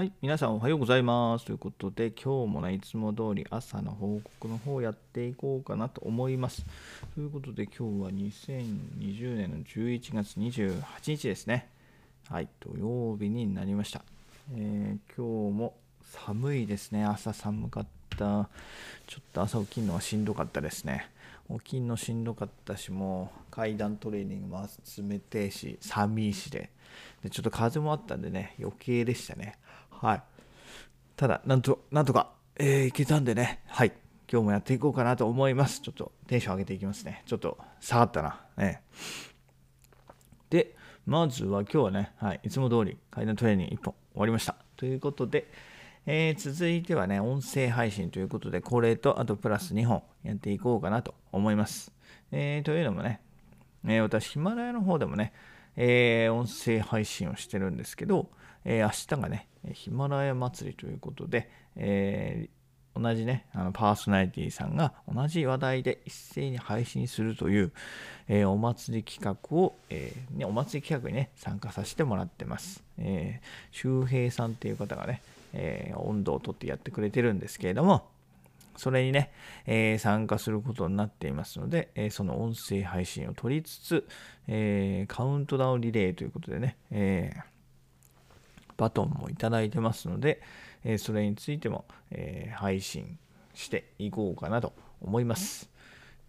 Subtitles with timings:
[0.00, 1.44] はい、皆さんおはようございます。
[1.44, 6.64] ということで、今日もね、いつも通り朝の報告の方やっていこうかなと思います。
[7.14, 11.68] ということで、今日は2020年の11月28日ですね。
[12.30, 14.02] はい、土曜日になりました。
[14.54, 17.04] えー、今日も寒いですね。
[17.04, 17.86] 朝寒かっ
[18.16, 18.48] た。
[19.06, 21.10] ちょっと朝起きるのはしんどかったですね。
[21.50, 26.70] 起きるのしんどかったし、もう階段トレーニングも冷てえし、寒いしで。
[27.22, 29.58] で、ちょっと風もあったんでね、余計でしたね。
[30.00, 30.22] はい。
[31.16, 33.92] ただ、なんと、なんとか、えー、いけたんでね、はい。
[34.32, 35.82] 今日もやっていこうかなと思います。
[35.82, 37.22] ちょっとテンション上げていきますね。
[37.26, 38.40] ちょっと下がったな。
[38.56, 38.82] ね、
[40.48, 44.56] で、まずは今日はね、はい、いつも通り階段トレーニング1本終わりました。
[44.76, 45.50] ということで、
[46.06, 51.92] えー、続いてはね、音声配信ということで、これとあとプラス2本やっていこうかなと思います。
[52.32, 53.20] えー、というのもね、
[53.84, 55.34] えー、私、ヒマラヤの方でもね、
[55.76, 58.30] えー、音声配信をしてるんですけど、
[58.64, 67.72] えー、明日がね、ヒマラヤ祭りということで、えー、同じね、あのパーソナリティさんが同じ話題で一斉に配信するという、
[68.28, 72.82] え、お祭り企画を、えね、お祭り企画にね、参加させてもらってます。
[72.98, 73.40] え、
[73.70, 78.08] 周平さんっていう方がね、え、温度をとってやってくれてるんですけれども、
[78.80, 79.30] それにね、
[79.66, 84.08] えー、参加することになっていますので、えー、その音声配信を取りつつ、
[84.48, 87.30] えー、カウントダウンリレーということでね、え、
[88.78, 90.40] バトンもいただいてますので、
[90.82, 93.18] えそれについても、え配信
[93.52, 94.72] していこうかなと
[95.02, 95.68] 思います。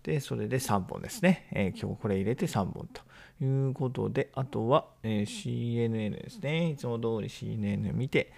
[0.03, 1.47] で、それで3本ですね。
[1.51, 3.01] え今日これ入れて3本と
[3.41, 6.71] いうことで、あとは、え CNN ですね。
[6.71, 8.33] いつも通り CNN 見て、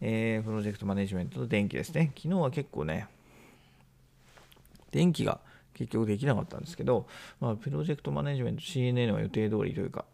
[0.00, 2.12] えプロジェクトマネジメントと電気ですね。
[2.14, 3.08] 昨日は結構ね、
[4.94, 5.40] 電気が
[5.74, 7.08] 結局できなかったんですけど、
[7.40, 10.04] まあ、プロジェクトマネジメント CNN は予定通りというか、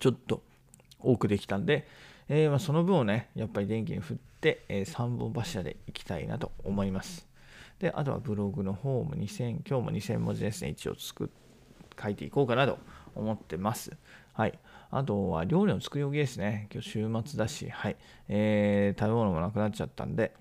[0.00, 0.42] ちょっと
[0.98, 1.86] 多くできたんで、
[2.30, 7.28] えー、まあ、その分をね、やっぱり電気に振って、えー、3本柱でいきたいなと思います。
[7.80, 11.30] で、あとはブログの方も2000、今日も2000文字ですね、一応作
[12.02, 12.78] 書いていこうかなと
[13.14, 13.92] 思ってます。
[14.32, 14.58] はい。
[14.90, 16.68] あとは料理の作り置きですね。
[16.72, 17.96] 今日週末だし、はい。
[18.28, 20.32] えー、食べ物もなくなっちゃったんで、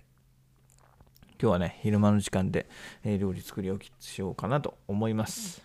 [1.40, 2.68] 今日はね、昼間の時間で、
[3.04, 5.62] え、料理作り置きしようかなと思います。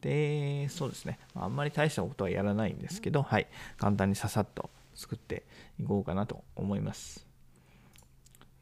[0.00, 1.18] で、そうですね。
[1.34, 3.48] あんまり大したことはやらないんですけど、はい。
[3.78, 5.44] 簡単にささっと作って
[5.80, 7.26] いこうかなと思います。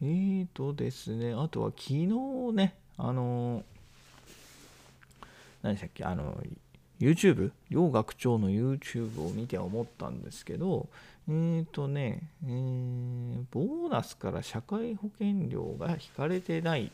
[0.00, 2.06] えーとですね、あとは昨日
[2.54, 3.62] ね、あの
[5.62, 6.42] 何でしたっけ、あの、
[7.00, 10.88] YouTube、両学長の YouTube を見て思ったんですけど、
[11.28, 16.90] えーとね、えー、ボーナスから社会保険料が引かれてない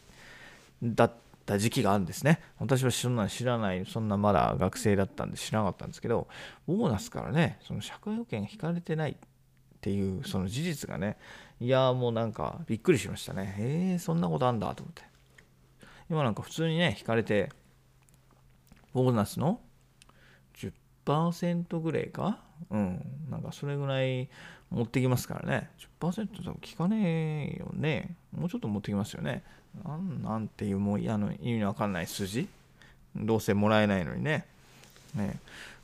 [0.83, 1.13] だっ
[1.47, 2.41] た時期があるんですね。
[2.59, 6.27] 私はそんな知らない、そんなまだ学生だったんで知らなかったんですけど、
[6.67, 9.15] ボーナスからね、その社会保険引かれてないっ
[9.81, 11.17] ていうその事実がね、
[11.61, 13.55] いやもうなんかびっくりしましたね。
[13.59, 15.03] えー、そんなことあんだと思って。
[16.11, 17.51] 今なんか普通にね、引かれて、
[18.93, 19.61] ボーナスの
[21.07, 22.39] 10%ぐらいか？
[22.71, 23.05] うん。
[23.31, 24.29] なんかそれぐらい
[24.71, 25.71] 持ってきますからね。
[26.01, 28.17] 10%多分効かねえよね。
[28.37, 29.43] もうちょっと持ってきますよね。
[29.85, 32.49] なんなんていうもうあの意味のわかんない数字
[33.17, 34.47] どうせもらえないのにね。
[35.15, 35.39] ね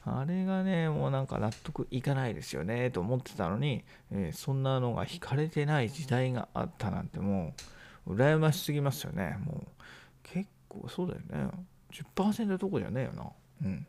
[0.05, 7.53] あれがね、もうなんか納得いかないですよねと思ってたのに、えー、そんなのが引かれてない時代があったなんても
[8.06, 9.37] う、羨ましすぎますよね。
[9.45, 9.67] もう、
[10.23, 11.50] 結構そうだよね。
[11.93, 13.31] 10%どこじゃねえよな。
[13.65, 13.87] うん。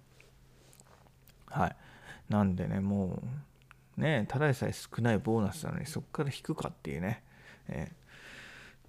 [1.49, 1.75] はい。
[2.29, 3.21] なんでね、も
[3.97, 7.23] う、ね、ただでさえ少ないボーナスなのにそこから引くかっていうね。
[7.67, 7.99] えー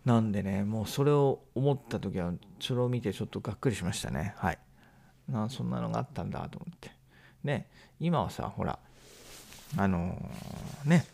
[0.05, 4.35] なんでね、もうそれを思った時は、それを見てちょっとがっくりしましたね。
[4.39, 4.59] はい。
[5.29, 6.91] なそんなのがあったんだと思って。
[7.45, 7.67] ね、
[8.01, 8.79] 今はさ、ほら、
[9.77, 11.05] あのー、ね、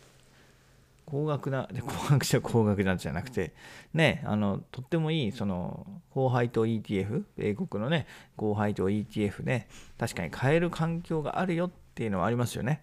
[1.07, 3.55] 高額な、で 高額じゃ高額なんじゃなくて、
[3.95, 8.07] ね、あの、とってもいい、その、後輩と ETF、米国のね、
[8.37, 9.69] 後輩と ETF ね、
[9.99, 12.83] 確かに買える環境があるよっていうのはありますよね。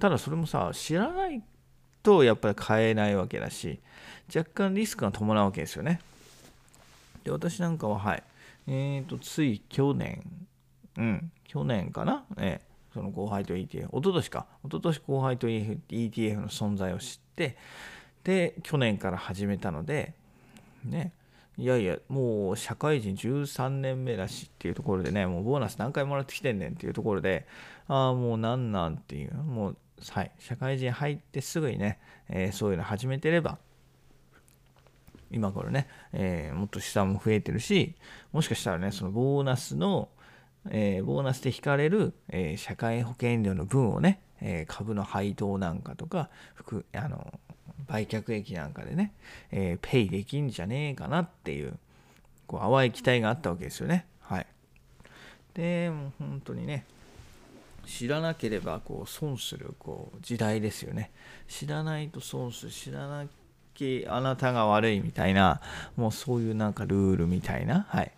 [0.00, 1.42] ただそれもさ、知らない
[2.02, 3.80] とやっぱり買えないわけだし、
[4.34, 6.00] 若干リスクが伴うわけですよね。
[7.22, 8.22] で、私なんかは、はい、
[8.66, 10.22] えっ、ー、と、つい去年、
[10.96, 17.56] うん、去年かな、えー、その後輩と ETF、一昨年か、一昨年後輩と ETF の存在を知って、
[18.24, 20.14] で、去年から始めたので、
[20.84, 21.12] ね、
[21.56, 27.46] いやいや、もう社会人13年目だしっていうところでね、もうボーナス何回もらってきてんねんっていうところで、
[27.88, 29.76] ああ、もうなんなんっていう、もう
[30.10, 31.98] はい、社会人入ってすぐにね、
[32.28, 33.58] えー、そういうの始めてれば、
[35.30, 37.94] 今頃ね、えー、もっと資産も増えてるし、
[38.32, 40.08] もしかしたらね、そのボーナスの、
[40.70, 46.28] えー、ボーナスで引かれる、え社会保険料の分をね、え、株の配当なんかとか、
[46.94, 47.40] あの
[47.86, 49.12] 売却益なんかでね、
[49.50, 51.78] え、ペイできんじゃねえかなっていう、
[52.46, 54.06] こう淡い期待があったわけですよね。
[54.20, 54.46] はい。
[55.54, 56.84] で、もう本当にね、
[57.86, 61.10] 知らなければこう損するこう時代ですよね。
[61.48, 63.26] 知らないと損する、知らな
[63.74, 65.60] きゃあなたが悪いみたいな、
[65.96, 68.12] もうそういうなんかルールみたいな、はい。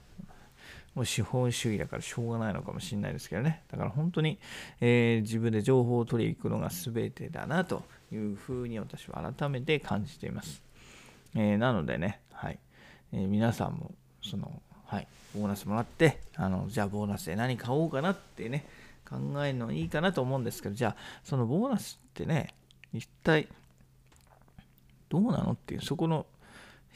[0.94, 3.62] もう資本主義だからしょうがないのかもしれないですけどね。
[3.70, 4.38] だから本当に、
[4.80, 7.82] えー、自分で情報を取りに行くのが全てだなと
[8.12, 10.62] いうふうに私は改めて感じています。
[11.34, 12.58] えー、なのでね、はい
[13.12, 13.92] えー、皆さんも
[14.22, 18.64] その、はい、ボーナスもらって、あのじゃあボーナスで何買おうかなってね、
[19.08, 22.54] 考えるのいいかなと思うんですけど、じゃあそのボーナスってね、
[22.92, 23.48] 一体
[25.08, 26.26] どうなのっていう、そこの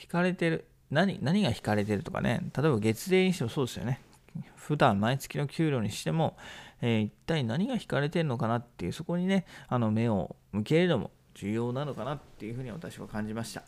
[0.01, 4.01] 引かれてる、何何が引かれてるとかね、例えば月齢にしてもそうですよね。
[4.57, 6.37] 普段毎月の給料にしても、
[6.81, 13.63] えー、一体何が引かれてるのかなっていう、そこにね、あの目を向けるのも重要なのかなっていうふうに私は感じました。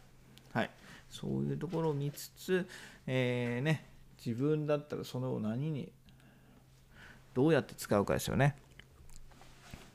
[0.52, 0.70] はい。
[1.08, 2.68] そういうところを見つつ、
[3.06, 3.86] えー、ね、
[4.24, 5.92] 自分だったらその何に、
[7.34, 8.56] どうやって使うかですよね。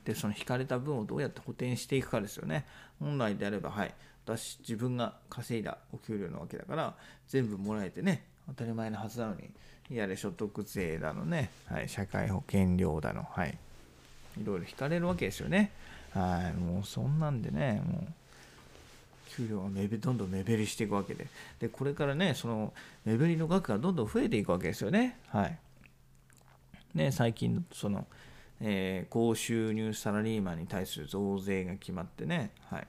[0.04, 2.66] で、その引かれた分をどうやって補填していくかですよね。
[3.00, 3.94] 本来であれば、はい。
[4.26, 6.94] 私、自分が稼いだお給料なわけだから、
[7.28, 9.50] 全部もらえてね、当たり前なはずなのに、
[9.88, 13.56] やれ所得税だのね、はい、社会保険料だの、はい、
[14.40, 15.70] いろいろ引かれるわけですよね。
[16.10, 18.12] はい、もうそんなんでね、もう、
[19.36, 21.28] 給料が目どんどん目減りしていくわけで、
[21.60, 22.72] で、これからね、その
[23.04, 25.20] 目減りの額がどんどん増えていくわけですよね。
[25.28, 25.58] はい。
[26.94, 28.06] ね、最近、その、
[28.60, 32.86] えー、高収入サラリーマンに対する増税が決まってね、はい。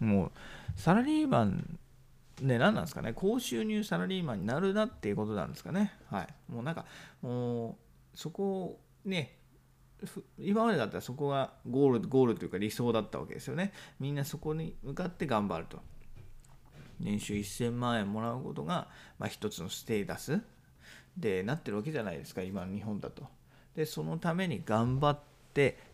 [0.00, 0.32] もう、
[0.76, 1.78] サラリーマン
[2.42, 5.92] ね、何なんですかね、高収入サラリーマンになるなっていうことなんですかね。
[6.10, 6.52] はい。
[6.52, 6.86] もうなんか、
[7.22, 9.38] もう、そこをね、
[10.38, 13.72] 今までだったらそこがゴール、ゴールというか理想だったわけですよね。
[13.98, 15.80] みんなそこに向かって頑張ると。
[17.00, 20.40] 年収1000万円もらうことが、まあ、一つのステータス
[21.16, 23.26] でなってるわけじゃないですか、今の日本だと。
[23.74, 25.37] で、そのために頑張って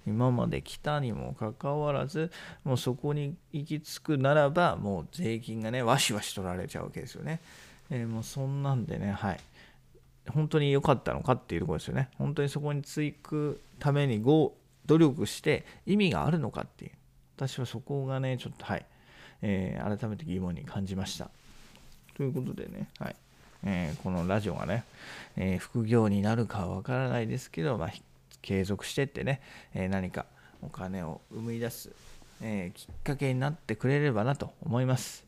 [0.06, 2.30] 今まで来たにもかかわらず
[2.64, 7.40] もうそこに行き着くならばもう税金がねわしわし取られちゃうわけですよね、
[7.90, 9.40] えー、もうそんなんでねはい。
[10.30, 12.08] 本当に良かったのかっていうところですよね。
[12.16, 14.52] 本当にそこにつくために努
[14.86, 16.92] 力して意味があるのかっていう。
[17.36, 18.86] 私はそこがねちょっとはい、
[19.42, 21.30] えー、改めて疑問に感じました。
[22.16, 23.16] ということでねはい。
[23.66, 24.84] えー、このラジオがね、
[25.36, 27.90] えー、副業になるかはわからないですけど、まあ、
[28.44, 29.40] 継続してってね、
[29.72, 30.26] え何か
[30.60, 31.90] お金を生み出す、
[32.42, 35.26] えきっかけになってくれればなと思います。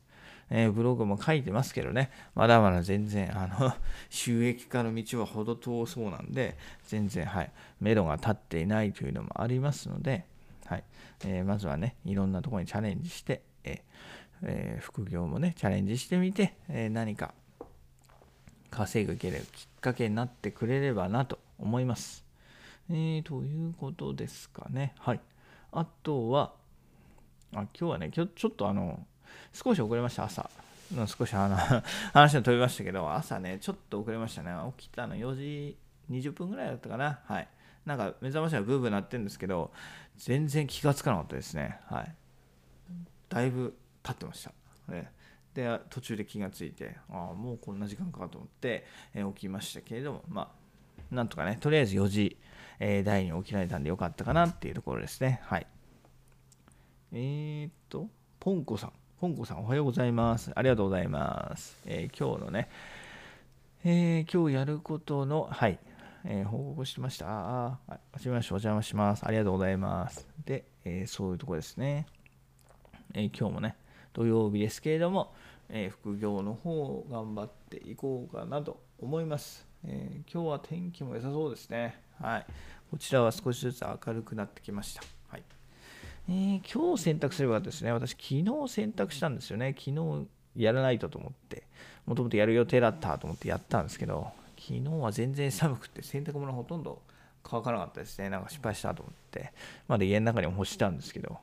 [0.50, 3.74] え、ブログも書いてますけどね、まだまだ全然、あの、
[4.10, 6.58] 収益化の道は程遠そうなんで、
[6.88, 10.26] 全然、はい、目処が立っていないというのもありますので、
[10.66, 10.84] はい、
[11.24, 17.32] えー、まずはね、いろんなところにチャレンジして、えー、副業もね、チャレンジしてみて、え何か
[18.70, 22.25] 稼ぐけるきっかけになってくれればなと思います。
[22.88, 24.94] えー、ということですかね。
[24.98, 25.20] はい。
[25.72, 26.52] あとは、
[27.52, 29.04] あ今日はね、今日ちょっとあの、
[29.52, 30.48] 少し遅れました、朝。
[31.06, 31.56] 少しあの
[32.14, 34.52] 話が飛びましたけど、朝ね、ちょっと遅れましたね。
[34.76, 35.76] 起きたの4時
[36.10, 37.20] 20分ぐらいだったかな。
[37.24, 37.48] はい。
[37.84, 39.72] なんか目覚ましはブーブー鳴ってるんですけど、
[40.16, 41.80] 全然気がつかなかったですね。
[41.86, 42.14] はい。
[43.28, 44.52] だいぶ経ってました。
[44.92, 45.10] ね、
[45.54, 50.48] で、途中で気がついて、ああ、もうこんな時間かと思って、えー、起きましたけれども、まあ、
[51.10, 52.36] なんとかね、とりあえず4時
[52.78, 55.40] えー、台に起きられたんでよかったかなっていうところですね。
[55.44, 55.66] はい。
[57.12, 58.08] えー、っと、
[58.38, 58.92] ポンコさん。
[59.18, 60.52] ポンコさんおはようございます。
[60.54, 61.78] ありがとうございます。
[61.86, 62.68] えー、今日のね、
[63.84, 65.78] えー、今日やることの、はい、
[66.24, 67.26] えー、報告しました。
[67.28, 69.24] ああ、はじめまして、お邪魔します。
[69.24, 70.28] ありがとうございます。
[70.44, 72.06] で、えそういうとこですね。
[73.14, 73.76] え今日もね、
[74.12, 75.34] 土曜日ですけれども、
[75.70, 79.66] え副業の方を頑張っていこうかなと思います。
[79.88, 82.00] え今日は天気も良さそうですね。
[82.20, 82.46] はい、
[82.90, 85.02] こちらは少しずつ明るくなってきました。
[85.28, 85.42] はい
[86.28, 89.76] えー、今日選択すればですね、私、昨日選択したんですよね。
[89.78, 90.26] 昨日
[90.56, 91.62] やらないとと思って、
[92.04, 97.00] もともとやる予定だったと思ってやったんですけど、昨日は全然寒くて洗濯物ほとんど
[97.44, 98.28] 乾かなかったですね。
[98.28, 99.52] なんか失敗したと思って、
[99.86, 101.38] まだ家の中にも干したんですけど、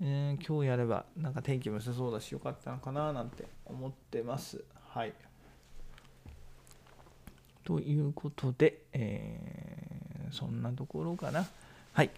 [0.00, 4.64] えー、今日やればなんか天気も良さそうだし、よかったのかななんて思ってます。
[4.88, 5.12] はい。
[7.66, 11.44] ということで、えー、そんなところかな。
[11.92, 12.10] はい。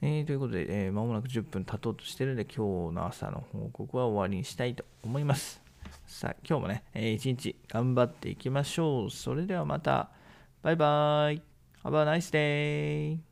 [0.00, 5.60] えー、ということで、えー、間もなく10分経とうとしてるので、今日の朝の報告は終わりにしたいと思います。
[6.06, 9.10] さあ、今日もね、えー、一日頑張っていきましょう。
[9.10, 10.08] それではまた、
[10.62, 11.42] バイバイ。
[11.84, 13.31] Have a nice day.